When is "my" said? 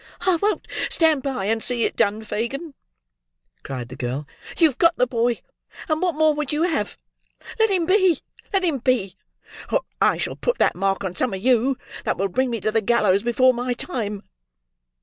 13.53-13.73